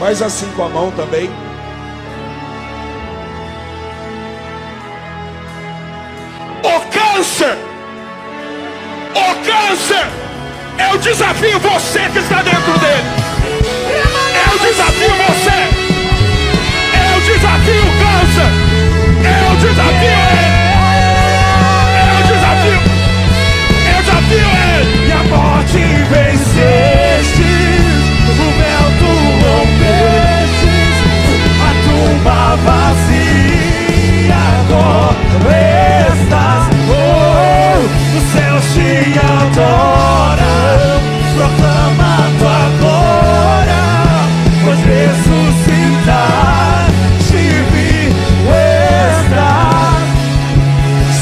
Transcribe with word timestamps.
Faz 0.00 0.22
assim 0.22 0.50
com 0.56 0.64
a 0.64 0.68
mão 0.70 0.90
também. 0.92 1.28
O 6.64 6.80
câncer, 6.90 7.58
o 9.14 9.34
câncer, 9.44 10.06
eu 10.90 10.98
desafio 11.00 11.60
você 11.60 11.98
que 12.14 12.18
está 12.18 12.40
dentro 12.40 12.78
dele. 12.78 13.10
Eu 14.50 14.58
desafio 14.66 15.14
você. 15.26 15.59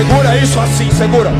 Segura 0.00 0.34
isso 0.34 0.58
assim, 0.58 0.90
segura. 0.92 1.30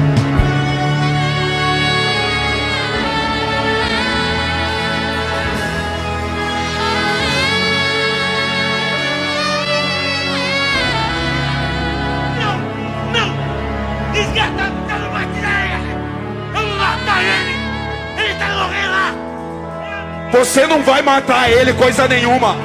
Você 20.33 20.67
não 20.67 20.83
vai 20.83 21.01
matar 21.01 21.51
ele 21.51 21.73
coisa 21.73 22.07
nenhuma. 22.07 22.57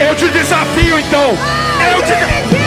Eu 0.00 0.16
te 0.16 0.28
desafio 0.30 0.98
então. 0.98 1.30
Eu 1.94 2.02
te 2.02 2.61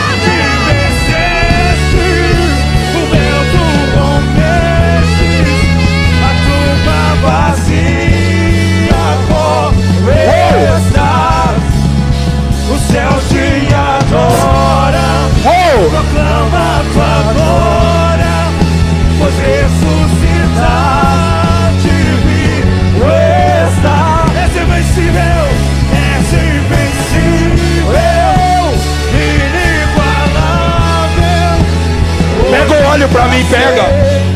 mim, 33.28 33.44
pega. 33.46 34.26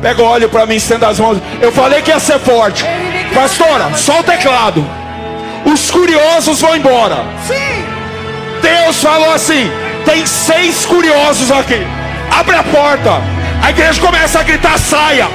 Pega 0.00 0.22
o 0.22 0.24
óleo 0.24 0.48
pra 0.48 0.64
mim, 0.64 0.76
estenda 0.76 1.08
as 1.08 1.20
mãos. 1.20 1.38
Eu 1.60 1.70
falei 1.72 2.00
que 2.00 2.10
ia 2.10 2.18
ser 2.18 2.38
forte. 2.38 2.84
Pastora, 3.34 3.90
só 3.96 4.20
o 4.20 4.22
teclado. 4.22 4.84
Os 5.64 5.90
curiosos 5.90 6.60
vão 6.60 6.74
embora. 6.74 7.24
Deus 8.62 9.02
falou 9.02 9.32
assim: 9.34 9.70
tem 10.04 10.26
seis 10.26 10.86
curiosos 10.86 11.50
aqui. 11.50 11.86
Abre 12.30 12.56
a 12.56 12.62
porta. 12.62 13.20
A 13.62 13.70
igreja 13.70 14.00
começa 14.00 14.40
a 14.40 14.42
gritar: 14.42 14.78
saia. 14.78 15.28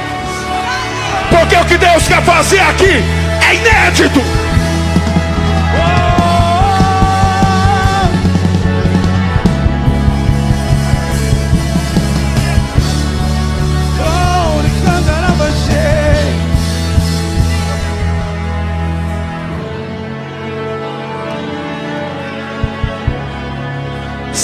Porque 1.30 1.56
o 1.56 1.66
que 1.66 1.78
Deus 1.78 2.08
quer 2.08 2.22
fazer 2.24 2.60
aqui 2.60 3.04
é 3.48 3.56
inédito. 3.56 4.45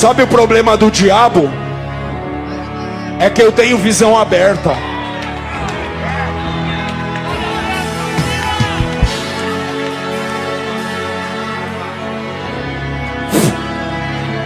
Sabe 0.01 0.23
o 0.23 0.28
problema 0.28 0.75
do 0.75 0.89
diabo? 0.89 1.47
É 3.19 3.29
que 3.29 3.39
eu 3.39 3.51
tenho 3.51 3.78
visão 3.78 4.17
aberta. 4.17 4.72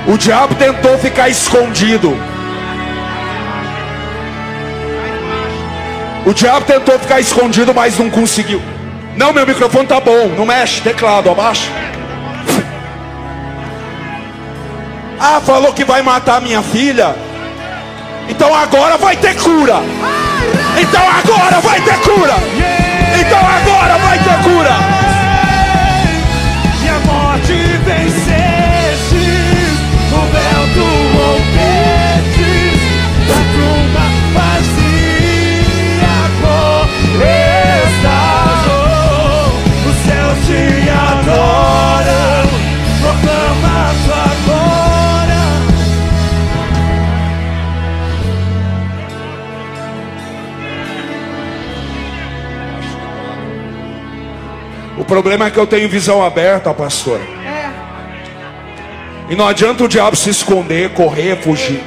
O 0.06 0.18
diabo 0.18 0.56
tentou 0.56 0.98
ficar 0.98 1.30
escondido. 1.30 2.18
O 6.26 6.34
diabo 6.34 6.66
tentou 6.66 7.00
ficar 7.00 7.22
escondido, 7.22 7.74
mas 7.74 7.98
não 7.98 8.10
conseguiu. 8.10 8.62
Não, 9.16 9.32
meu 9.32 9.48
microfone 9.48 9.88
tá 9.88 10.02
bom. 10.02 10.28
Não 10.38 10.46
mexe, 10.46 10.82
teclado, 10.82 11.30
abaixa. 11.30 11.72
Ah, 15.20 15.42
falou 15.42 15.74
que 15.74 15.86
vai 15.86 16.02
matar 16.02 16.42
minha 16.42 16.62
filha. 16.62 17.16
Então 18.28 18.54
agora 18.54 18.98
vai 18.98 19.16
ter 19.16 19.36
cura. 19.36 19.82
Então 20.80 21.02
agora 21.10 21.62
vai 21.62 21.82
ter 21.82 21.98
cura. 22.02 22.34
Então 23.20 23.40
agora 23.40 23.55
O 55.06 55.08
problema 55.08 55.46
é 55.46 55.52
que 55.52 55.60
eu 55.60 55.68
tenho 55.68 55.88
visão 55.88 56.26
aberta, 56.26 56.74
pastora. 56.74 57.22
É. 57.22 57.70
E 59.30 59.36
não 59.36 59.48
adianta 59.48 59.84
o 59.84 59.88
diabo 59.88 60.16
se 60.16 60.32
esconder, 60.32 60.90
correr, 60.94 61.36
fugir. 61.44 61.80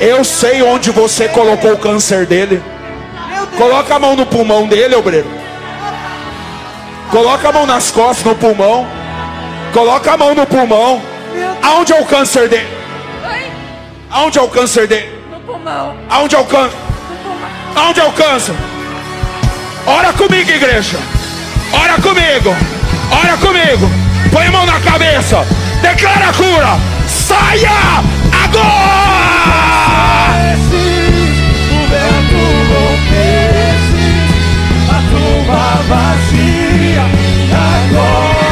Eu 0.00 0.24
sei 0.24 0.62
onde 0.62 0.90
você 0.90 1.28
colocou 1.28 1.74
o 1.74 1.78
câncer 1.78 2.24
dele. 2.24 2.62
Coloca 3.58 3.94
a 3.94 3.98
mão 3.98 4.16
no 4.16 4.24
pulmão 4.24 4.66
dele, 4.66 4.94
obreiro. 4.94 5.28
Coloca 7.10 7.50
a 7.50 7.52
mão 7.52 7.66
nas 7.66 7.90
costas, 7.90 8.24
no 8.24 8.34
pulmão. 8.34 8.86
Coloca 9.74 10.12
a 10.12 10.16
mão 10.16 10.34
no 10.34 10.46
pulmão. 10.46 11.02
Aonde 11.62 11.92
é 11.92 12.00
o 12.00 12.06
câncer 12.06 12.48
dele? 12.48 12.68
Aonde 14.10 14.38
é 14.38 14.42
o 14.42 14.48
câncer 14.48 14.86
dele? 14.86 15.12
No 15.30 15.40
pulmão. 15.40 15.94
Aonde 16.08 16.36
é 16.36 16.38
o 16.38 16.44
câncer? 16.46 16.91
Aonde 17.74 18.00
câncer? 18.12 18.54
Ora 19.86 20.12
comigo, 20.12 20.50
igreja. 20.50 20.98
Ora 21.72 21.94
comigo. 21.94 22.54
Ora 23.10 23.36
comigo. 23.38 23.90
Põe 24.30 24.46
a 24.46 24.50
mão 24.50 24.66
na 24.66 24.80
cabeça. 24.80 25.46
Declara 25.80 26.28
a 26.28 26.32
cura. 26.32 26.78
Saia 27.08 27.70
agora! 28.44 28.92
A 34.88 35.02
tumba 35.10 35.82
vazia 35.88 37.02
agora 37.52 38.51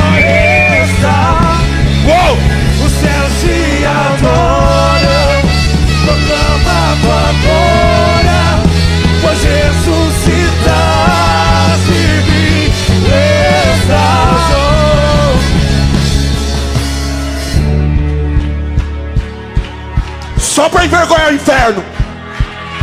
só 20.60 20.68
para 20.68 20.84
envergonhar 20.84 21.30
o 21.30 21.34
inferno. 21.34 21.82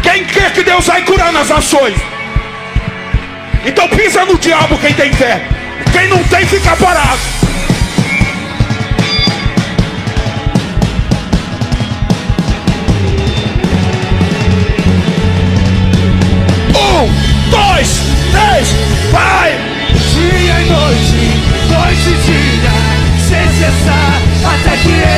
Quem 0.01 0.25
quer 0.25 0.51
que 0.51 0.63
Deus 0.63 0.83
vai 0.87 1.03
curar 1.03 1.31
nas 1.31 1.47
nações? 1.47 1.95
Então 3.63 3.87
pisa 3.89 4.25
no 4.25 4.35
diabo 4.39 4.79
quem 4.79 4.91
tem 4.95 5.13
fé. 5.13 5.47
Quem 5.91 6.07
não 6.07 6.23
tem, 6.23 6.43
fica 6.47 6.75
parado. 6.75 7.19
Um, 16.73 17.51
dois, 17.51 17.99
três, 18.31 18.69
vai! 19.11 19.51
Dia 20.15 20.61
e 20.61 20.65
noite, 20.65 21.19
noite 21.69 22.09
e 22.09 22.17
dia, 22.25 22.71
sem 23.29 23.47
cessar, 23.59 24.19
até 24.51 24.77
que 24.77 25.16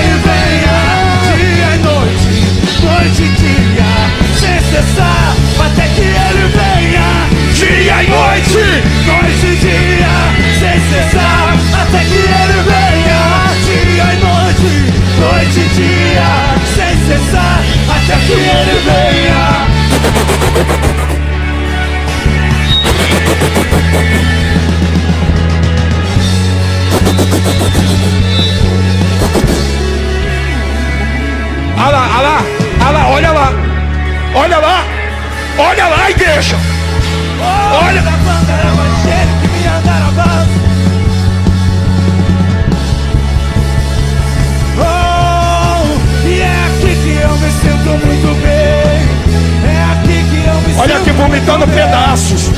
aqui 49.91 50.23
que 50.29 50.47
eu 50.47 50.53
me 50.55 50.79
Olha 50.79 50.97
sinto 50.97 51.01
aqui 51.01 51.11
vomitando 51.11 51.59
muito 51.59 51.75
bem. 51.75 51.85
pedaços. 51.85 52.51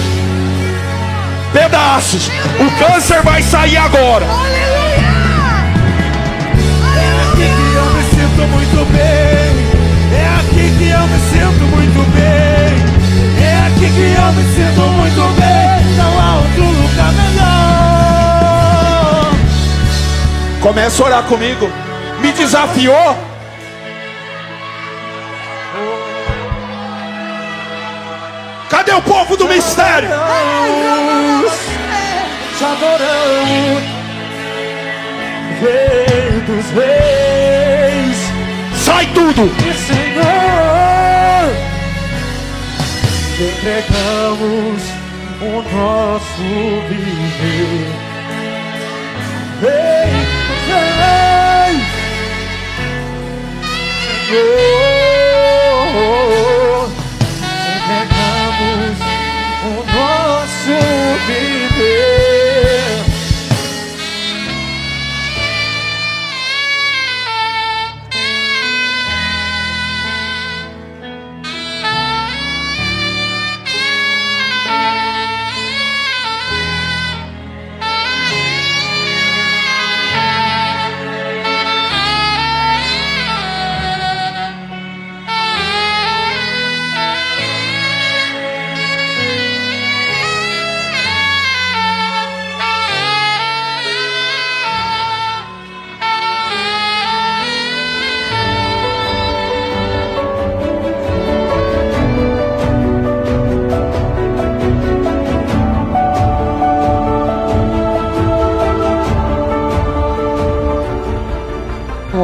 Pedaços. 1.53 2.31
O 2.59 2.71
câncer 2.79 3.21
vai 3.23 3.41
sair 3.43 3.77
agora. 3.77 4.25
É 6.95 7.21
aqui 7.27 7.47
que 7.55 7.75
eu 7.75 7.85
me 7.85 8.03
sinto 8.09 8.47
muito 8.47 8.85
bem. 8.91 9.51
É 10.13 10.25
aqui 10.39 10.73
que 10.77 10.89
eu 10.89 11.07
me 11.07 11.19
sinto 11.29 11.63
muito 11.75 12.01
bem. 12.11 13.00
Aqui 13.81 13.89
que 13.93 13.99
eu 13.99 14.31
me 14.33 14.43
sinto 14.53 14.81
muito 14.91 15.23
bem. 15.41 15.81
Não 15.97 16.13
há 16.21 16.35
outro 16.37 16.65
lugar 16.65 17.11
melhor. 17.13 17.41
Começa 20.61 21.01
a 21.01 21.05
orar 21.07 21.23
comigo. 21.23 21.67
Me 22.19 22.31
desafiou. 22.31 23.17
Cadê 28.69 28.91
o 28.93 29.01
povo 29.01 29.35
do 29.35 29.47
mistério? 29.47 30.09
Te 32.59 32.63
adoramos, 32.63 33.83
Rei 35.59 36.41
dos 36.45 36.69
Reis 36.75 38.31
Sai 38.75 39.07
tudo. 39.07 39.49
Entregamos 43.61 44.81
o 45.39 45.61
nosso 45.71 46.41
viver. 46.89 47.85
Rei 49.61 50.11
dos 50.47 50.65
Reis, 50.97 51.85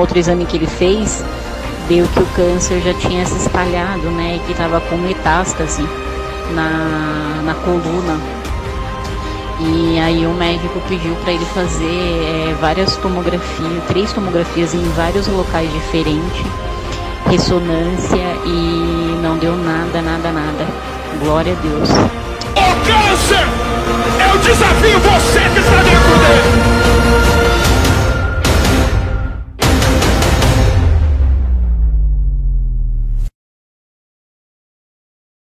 outro 0.07 0.19
exame 0.19 0.45
que 0.45 0.55
ele 0.55 0.67
fez 0.67 1.23
deu 1.89 2.07
que 2.07 2.19
o 2.19 2.25
câncer 2.27 2.81
já 2.81 2.93
tinha 2.93 3.25
se 3.25 3.37
espalhado, 3.37 4.09
né? 4.11 4.37
E 4.37 4.39
que 4.45 4.53
estava 4.53 4.79
com 4.81 4.97
metástase 4.97 5.81
na, 6.53 7.41
na 7.43 7.53
coluna. 7.55 8.17
E 9.59 9.99
aí 9.99 10.25
o 10.25 10.33
médico 10.33 10.79
pediu 10.87 11.15
para 11.23 11.33
ele 11.33 11.45
fazer 11.45 11.85
eh, 11.85 12.55
várias 12.61 12.95
tomografias, 12.97 13.83
três 13.87 14.13
tomografias 14.13 14.73
em 14.73 14.83
vários 14.95 15.27
locais 15.27 15.71
diferentes, 15.73 16.45
ressonância 17.27 18.35
e 18.45 19.19
não 19.21 19.37
deu 19.37 19.55
nada, 19.55 20.01
nada, 20.01 20.31
nada. 20.31 20.67
Glória 21.21 21.53
a 21.53 21.61
Deus. 21.61 21.89
Ô 21.89 22.67
câncer! 22.85 23.47
Eu 24.19 24.37
desafio 24.39 24.99
você 24.99 25.39
que 25.53 26.76